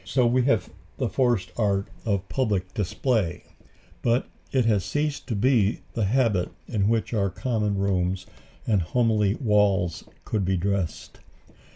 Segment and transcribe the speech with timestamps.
[0.03, 3.43] So we have the forced art of public display,
[4.01, 8.25] but it has ceased to be the habit in which our common rooms
[8.65, 11.19] and homely walls could be dressed.